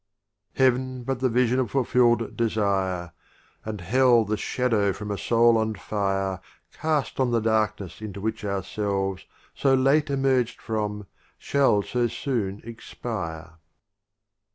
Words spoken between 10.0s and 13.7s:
emerged from, shall so soon expire.